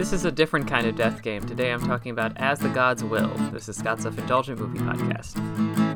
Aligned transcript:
This 0.00 0.14
is 0.14 0.24
a 0.24 0.32
different 0.32 0.66
kind 0.66 0.86
of 0.86 0.96
death 0.96 1.20
game. 1.20 1.42
Today 1.46 1.70
I'm 1.70 1.86
talking 1.86 2.10
about 2.10 2.32
As 2.38 2.58
the 2.58 2.70
Gods 2.70 3.04
Will. 3.04 3.28
This 3.52 3.68
is 3.68 3.76
Scott's 3.76 4.04
Self 4.04 4.16
Indulgent 4.16 4.58
Movie 4.58 4.78
Podcast. 4.78 5.89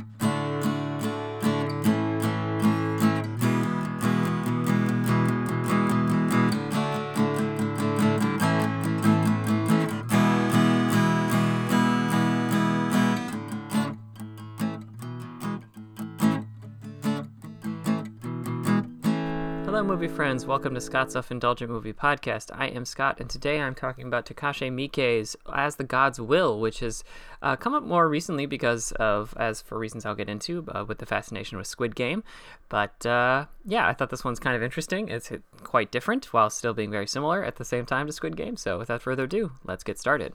Hello, 19.75 19.83
movie 19.83 20.07
friends. 20.07 20.47
Welcome 20.47 20.73
to 20.75 20.81
Scott's 20.81 21.15
Self 21.15 21.33
Indulgent 21.33 21.69
Movie 21.69 21.93
Podcast. 21.93 22.53
I 22.55 22.69
am 22.69 22.85
Scott, 22.85 23.19
and 23.19 23.29
today 23.29 23.61
I'm 23.61 23.75
talking 23.75 24.07
about 24.07 24.25
Takashi 24.25 24.71
Miike's 24.71 25.35
As 25.53 25.75
the 25.75 25.83
Gods 25.83 26.21
Will, 26.21 26.61
which 26.61 26.79
has 26.79 27.03
uh, 27.43 27.57
come 27.57 27.75
up 27.75 27.83
more 27.83 28.09
recently 28.09 28.47
because 28.47 28.93
of, 28.93 29.35
as 29.37 29.61
for 29.61 29.77
reasons 29.77 30.07
I'll 30.07 30.15
get 30.15 30.29
into, 30.29 30.65
uh, 30.69 30.85
with 30.87 30.99
the 30.99 31.07
fascination 31.07 31.59
with 31.59 31.67
Squid 31.67 31.97
Game. 31.97 32.23
But 32.69 33.05
uh, 33.05 33.47
yeah, 33.65 33.89
I 33.89 33.95
thought 33.95 34.11
this 34.11 34.23
one's 34.23 34.39
kind 34.39 34.55
of 34.55 34.63
interesting. 34.63 35.09
It's 35.09 35.33
quite 35.65 35.91
different 35.91 36.33
while 36.33 36.51
still 36.51 36.73
being 36.73 36.93
very 36.93 37.09
similar 37.09 37.43
at 37.43 37.57
the 37.57 37.65
same 37.65 37.85
time 37.85 38.07
to 38.07 38.13
Squid 38.13 38.37
Game. 38.37 38.57
So 38.57 38.79
without 38.79 39.03
further 39.03 39.25
ado, 39.25 39.55
let's 39.65 39.83
get 39.83 39.99
started. 39.99 40.35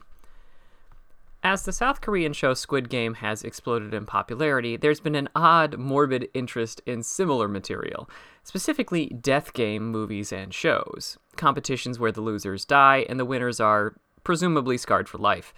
As 1.42 1.64
the 1.64 1.72
South 1.72 2.02
Korean 2.02 2.34
show 2.34 2.52
Squid 2.52 2.90
Game 2.90 3.14
has 3.14 3.42
exploded 3.42 3.94
in 3.94 4.04
popularity, 4.04 4.76
there's 4.76 5.00
been 5.00 5.14
an 5.14 5.30
odd, 5.34 5.78
morbid 5.78 6.28
interest 6.34 6.82
in 6.84 7.02
similar 7.02 7.48
material, 7.48 8.10
specifically 8.44 9.06
death 9.06 9.54
game 9.54 9.88
movies 9.88 10.32
and 10.32 10.52
shows, 10.52 11.16
competitions 11.36 11.98
where 11.98 12.12
the 12.12 12.20
losers 12.20 12.66
die 12.66 13.06
and 13.08 13.18
the 13.18 13.24
winners 13.24 13.58
are 13.58 13.94
presumably 14.22 14.76
scarred 14.76 15.08
for 15.08 15.16
life. 15.16 15.54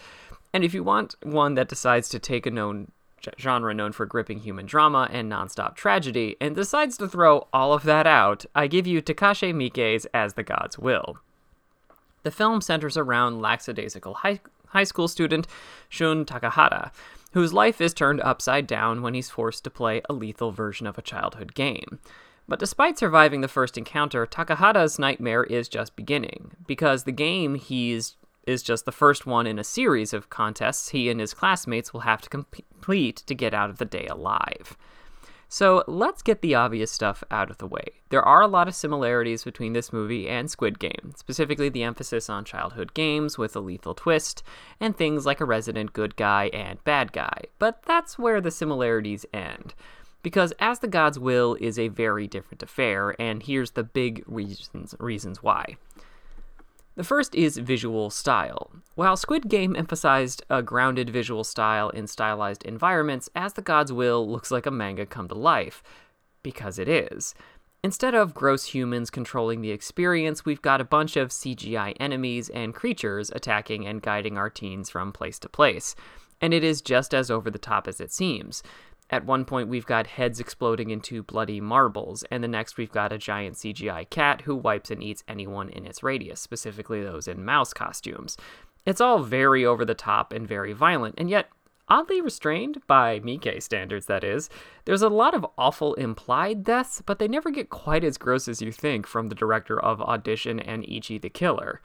And 0.53 0.63
if 0.63 0.73
you 0.73 0.85
want 0.85 1.17
one 1.25 1.55
that 1.55 1.69
decides 1.69 2.09
to 2.11 2.21
take 2.21 2.47
a 2.47 2.51
known 2.53 2.93
genre 3.39 3.75
known 3.75 3.91
for 3.91 4.07
gripping 4.07 4.39
human 4.39 4.67
drama 4.67 5.09
and 5.11 5.31
nonstop 5.31 5.75
tragedy 5.75 6.37
and 6.41 6.55
decides 6.55 6.97
to 6.99 7.09
throw 7.09 7.49
all 7.53 7.73
of 7.73 7.83
that 7.83 8.07
out, 8.07 8.45
I 8.55 8.69
give 8.69 8.87
you 8.87 9.03
Takashi 9.03 9.53
Miike's 9.53 10.07
As 10.15 10.35
the 10.35 10.43
Gods 10.45 10.79
Will. 10.79 11.19
The 12.23 12.31
film 12.31 12.61
centers 12.61 12.97
around 12.97 13.41
lackadaisical 13.41 14.15
high, 14.15 14.41
high 14.73 14.85
school 14.85 15.09
student 15.09 15.47
Shun 15.89 16.25
Takahata, 16.27 16.91
whose 17.33 17.53
life 17.53 17.81
is 17.81 17.95
turned 17.95 18.21
upside 18.21 18.67
down 18.67 19.01
when 19.01 19.15
he's 19.15 19.31
forced 19.31 19.65
to 19.65 19.71
play 19.71 20.03
a 20.09 20.13
lethal 20.13 20.51
version 20.51 20.87
of 20.87 20.99
a 20.99 21.03
childhood 21.03 21.55
game. 21.55 21.99
But 22.49 22.59
despite 22.59 22.99
surviving 22.99 23.41
the 23.41 23.49
first 23.49 23.79
encounter, 23.79 24.27
Takahata's 24.27 24.99
nightmare 24.99 25.45
is 25.45 25.69
just 25.69 25.97
beginning, 25.97 26.53
because 26.67 27.05
the 27.05 27.13
game 27.13 27.55
he's 27.55 28.17
is 28.45 28.63
just 28.63 28.85
the 28.85 28.93
first 28.93 29.25
one 29.25 29.47
in 29.47 29.59
a 29.59 29.65
series 29.65 30.13
of 30.13 30.29
contests 30.29 30.89
he 30.89 31.09
and 31.09 31.21
his 31.21 31.33
classmates 31.33 31.93
will 31.93 32.01
have 32.01 32.21
to 32.21 32.29
complete 32.29 33.17
to 33.17 33.35
get 33.37 33.55
out 33.55 33.71
of 33.71 33.79
the 33.79 33.85
day 33.85 34.07
alive. 34.07 34.77
So 35.53 35.85
let's 35.87 36.23
get 36.23 36.41
the 36.41 36.55
obvious 36.55 36.91
stuff 36.91 37.23
out 37.31 37.51
of 37.51 37.59
the 37.59 37.67
way. 37.67 37.85
There 38.09 38.23
are 38.23 38.41
a 38.41 38.47
lot 38.47 38.69
of 38.69 38.75
similarities 38.75 39.45
between 39.45 39.75
this 39.75 39.93
movie 39.93 40.27
and 40.27 40.51
Squid 40.51 40.79
Game, 40.79 41.13
specifically 41.15 41.69
the 41.69 41.83
emphasis 41.83 42.31
on 42.31 42.47
childhood 42.47 42.95
games 42.95 43.37
with 43.37 43.55
a 43.55 43.61
lethal 43.61 43.95
twist, 43.95 44.43
and 44.81 44.97
things 44.97 45.27
like 45.27 45.43
a 45.43 45.45
resident 45.45 45.93
good 45.93 46.17
guy 46.17 46.47
and 46.55 46.83
bad 46.85 47.13
guy. 47.13 47.43
But 47.59 47.83
that's 47.83 48.19
where 48.19 48.41
the 48.41 48.51
similarities 48.51 49.27
end. 49.35 49.75
Because 50.23 50.55
As 50.59 50.79
the 50.79 50.89
Gods 50.89 51.19
Will 51.19 51.59
is 51.61 51.79
a 51.79 51.89
very 51.89 52.27
different 52.27 52.63
affair, 52.63 53.15
and 53.21 53.43
here's 53.43 53.73
the 53.73 53.85
big 53.85 54.25
reasons, 54.27 54.95
reasons 54.99 55.43
why. 55.43 55.77
The 56.95 57.05
first 57.05 57.35
is 57.35 57.57
visual 57.57 58.11
style. 58.11 58.71
While 58.97 59.17
Squid 59.17 59.49
Game 59.49 59.75
emphasized 59.75 60.43
a 60.51 60.63
grounded 60.63 61.09
visual 61.09 61.43
style 61.43 61.89
in 61.89 62.07
stylized 62.07 62.65
environments, 62.65 63.31
As 63.35 63.55
the 63.55 63.63
Gods 63.63 63.91
Will 63.91 64.29
looks 64.29 64.51
like 64.51 64.67
a 64.67 64.71
manga 64.71 65.07
come 65.07 65.27
to 65.29 65.35
life. 65.35 65.83
Because 66.43 66.79
it 66.79 66.89
is. 66.89 67.35
Instead 67.83 68.15
of 68.15 68.35
gross 68.35 68.67
humans 68.67 69.09
controlling 69.09 69.63
the 69.63 69.71
experience, 69.71 70.45
we've 70.45 70.61
got 70.61 70.83
a 70.83 70.85
bunch 70.85 71.17
of 71.17 71.31
CGI 71.31 71.97
enemies 71.99 72.51
and 72.51 72.75
creatures 72.75 73.31
attacking 73.35 73.87
and 73.87 74.03
guiding 74.03 74.37
our 74.37 74.51
teens 74.51 74.91
from 74.91 75.13
place 75.13 75.39
to 75.39 75.49
place. 75.49 75.97
And 76.43 76.53
it 76.53 76.63
is 76.63 76.83
just 76.83 77.15
as 77.15 77.31
over 77.31 77.51
the 77.51 77.59
top 77.59 77.89
as 77.89 78.01
it 78.01 78.13
seems. 78.13 78.63
At 79.13 79.27
one 79.27 79.45
point, 79.45 79.69
we've 79.69 79.85
got 79.85 80.07
heads 80.07 80.41
exploding 80.41 80.89
into 80.89 81.23
bloody 81.23 81.61
marbles, 81.61 82.25
and 82.31 82.43
the 82.43 82.49
next, 82.49 82.79
we've 82.79 82.91
got 82.91 83.13
a 83.13 83.19
giant 83.19 83.57
CGI 83.57 84.09
cat 84.09 84.41
who 84.41 84.57
wipes 84.57 84.91
and 84.91 85.03
eats 85.03 85.23
anyone 85.29 85.69
in 85.69 85.85
its 85.85 86.03
radius, 86.03 86.41
specifically 86.41 87.03
those 87.03 87.29
in 87.29 87.45
mouse 87.45 87.75
costumes. 87.75 88.39
It's 88.87 89.03
all 89.03 89.19
very 89.19 89.67
over 89.67 89.85
the 89.85 89.95
top 89.95 90.33
and 90.33 90.49
very 90.49 90.73
violent, 90.73 91.17
and 91.19 91.29
yet 91.29 91.51
oddly 91.89 92.23
restrained 92.23 92.81
by 92.87 93.21
Miike 93.21 93.63
standards, 93.63 94.07
that 94.07 94.25
is. 94.25 94.49
There's 94.87 95.03
a 95.03 95.11
lot 95.11 95.35
of 95.35 95.45
awful 95.59 95.93
implied 95.95 96.65
deaths, 96.65 97.03
but 97.05 97.19
they 97.19 97.29
never 97.29 97.51
get 97.51 97.69
quite 97.69 98.05
as 98.05 98.17
gross 98.17 98.49
as 98.49 98.63
you 98.63 98.73
think 98.73 99.07
from 99.07 99.29
the 99.29 99.35
director 99.35 99.79
of 99.79 100.01
Audition 100.01 100.59
and 100.59 100.89
Ichi 100.89 101.19
the 101.19 101.29
Killer. 101.29 101.83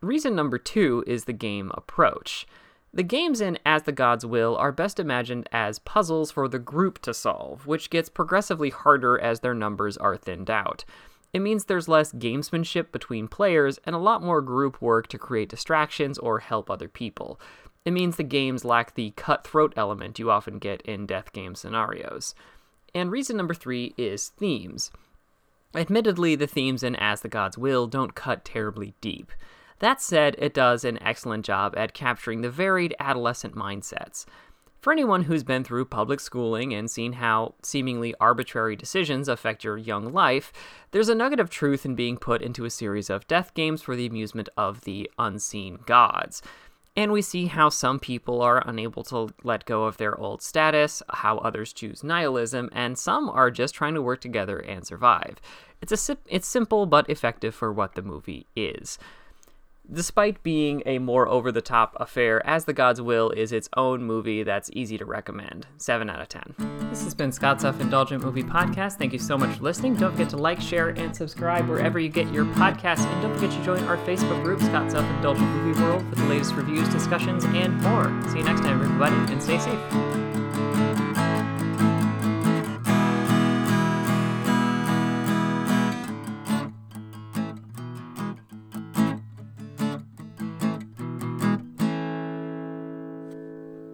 Reason 0.00 0.34
number 0.34 0.58
two 0.58 1.04
is 1.06 1.26
the 1.26 1.32
game 1.32 1.70
approach. 1.74 2.44
The 2.92 3.02
games 3.04 3.40
in 3.40 3.58
As 3.64 3.84
the 3.84 3.92
Gods 3.92 4.26
Will 4.26 4.56
are 4.56 4.72
best 4.72 4.98
imagined 4.98 5.48
as 5.52 5.78
puzzles 5.78 6.32
for 6.32 6.48
the 6.48 6.58
group 6.58 6.98
to 7.02 7.14
solve, 7.14 7.66
which 7.66 7.88
gets 7.88 8.08
progressively 8.08 8.70
harder 8.70 9.18
as 9.18 9.40
their 9.40 9.54
numbers 9.54 9.96
are 9.96 10.16
thinned 10.16 10.50
out. 10.50 10.84
It 11.32 11.38
means 11.38 11.64
there's 11.64 11.86
less 11.86 12.12
gamesmanship 12.12 12.90
between 12.90 13.28
players 13.28 13.78
and 13.84 13.94
a 13.94 13.98
lot 13.98 14.22
more 14.22 14.42
group 14.42 14.82
work 14.82 15.06
to 15.08 15.18
create 15.18 15.48
distractions 15.48 16.18
or 16.18 16.40
help 16.40 16.68
other 16.68 16.88
people. 16.88 17.40
It 17.84 17.92
means 17.92 18.16
the 18.16 18.24
games 18.24 18.64
lack 18.64 18.94
the 18.94 19.12
cutthroat 19.12 19.72
element 19.76 20.18
you 20.18 20.28
often 20.28 20.58
get 20.58 20.82
in 20.82 21.06
death 21.06 21.32
game 21.32 21.54
scenarios. 21.54 22.34
And 22.92 23.12
reason 23.12 23.36
number 23.36 23.54
three 23.54 23.94
is 23.96 24.30
themes. 24.30 24.90
Admittedly, 25.76 26.34
the 26.34 26.48
themes 26.48 26.82
in 26.82 26.96
As 26.96 27.20
the 27.20 27.28
Gods 27.28 27.56
Will 27.56 27.86
don't 27.86 28.16
cut 28.16 28.44
terribly 28.44 28.94
deep. 29.00 29.30
That 29.80 30.00
said, 30.00 30.36
it 30.38 30.54
does 30.54 30.84
an 30.84 31.02
excellent 31.02 31.44
job 31.44 31.74
at 31.76 31.94
capturing 31.94 32.42
the 32.42 32.50
varied 32.50 32.94
adolescent 33.00 33.54
mindsets. 33.54 34.26
For 34.80 34.92
anyone 34.92 35.24
who's 35.24 35.44
been 35.44 35.64
through 35.64 35.86
public 35.86 36.20
schooling 36.20 36.72
and 36.72 36.90
seen 36.90 37.14
how 37.14 37.54
seemingly 37.62 38.14
arbitrary 38.18 38.76
decisions 38.76 39.28
affect 39.28 39.64
your 39.64 39.76
young 39.76 40.12
life, 40.12 40.52
there's 40.90 41.10
a 41.10 41.14
nugget 41.14 41.40
of 41.40 41.50
truth 41.50 41.84
in 41.84 41.94
being 41.94 42.16
put 42.16 42.40
into 42.40 42.64
a 42.64 42.70
series 42.70 43.10
of 43.10 43.26
death 43.26 43.52
games 43.52 43.82
for 43.82 43.94
the 43.94 44.06
amusement 44.06 44.48
of 44.56 44.82
the 44.82 45.10
unseen 45.18 45.80
gods. 45.84 46.40
And 46.96 47.12
we 47.12 47.22
see 47.22 47.46
how 47.46 47.68
some 47.68 47.98
people 48.00 48.42
are 48.42 48.66
unable 48.66 49.04
to 49.04 49.32
let 49.44 49.64
go 49.64 49.84
of 49.84 49.96
their 49.96 50.18
old 50.18 50.42
status, 50.42 51.02
how 51.08 51.38
others 51.38 51.72
choose 51.72 52.02
nihilism, 52.02 52.68
and 52.72 52.98
some 52.98 53.28
are 53.28 53.50
just 53.50 53.74
trying 53.74 53.94
to 53.94 54.02
work 54.02 54.20
together 54.20 54.58
and 54.58 54.86
survive. 54.86 55.40
It's 55.80 56.08
a 56.08 56.18
it's 56.26 56.48
simple 56.48 56.86
but 56.86 57.08
effective 57.08 57.54
for 57.54 57.72
what 57.72 57.94
the 57.94 58.02
movie 58.02 58.46
is. 58.56 58.98
Despite 59.92 60.42
being 60.42 60.82
a 60.86 60.98
more 60.98 61.26
over 61.26 61.50
the 61.50 61.60
top 61.60 61.96
affair, 61.98 62.44
As 62.46 62.64
the 62.64 62.72
Gods 62.72 63.00
Will 63.00 63.30
is 63.30 63.50
its 63.50 63.68
own 63.76 64.04
movie 64.04 64.42
that's 64.44 64.70
easy 64.72 64.96
to 64.98 65.04
recommend. 65.04 65.66
7 65.78 66.08
out 66.08 66.20
of 66.20 66.28
10. 66.28 66.54
This 66.90 67.02
has 67.02 67.14
been 67.14 67.32
Scott's 67.32 67.62
Self 67.62 67.80
Indulgent 67.80 68.22
Movie 68.24 68.44
Podcast. 68.44 68.98
Thank 68.98 69.12
you 69.12 69.18
so 69.18 69.36
much 69.36 69.56
for 69.58 69.64
listening. 69.64 69.96
Don't 69.96 70.12
forget 70.12 70.30
to 70.30 70.36
like, 70.36 70.60
share, 70.60 70.90
and 70.90 71.14
subscribe 71.14 71.68
wherever 71.68 71.98
you 71.98 72.08
get 72.08 72.32
your 72.32 72.44
podcasts. 72.44 73.04
And 73.04 73.22
don't 73.22 73.34
forget 73.34 73.50
to 73.50 73.64
join 73.64 73.82
our 73.84 73.96
Facebook 73.98 74.42
group, 74.44 74.60
Scott's 74.60 74.94
Self 74.94 75.06
Indulgent 75.16 75.48
Movie 75.48 75.80
World, 75.80 76.08
for 76.08 76.14
the 76.14 76.24
latest 76.26 76.54
reviews, 76.54 76.88
discussions, 76.88 77.44
and 77.46 77.80
more. 77.82 78.04
See 78.28 78.38
you 78.38 78.44
next 78.44 78.60
time, 78.60 78.80
everybody, 78.80 79.16
and 79.32 79.42
stay 79.42 79.58
safe. 79.58 80.29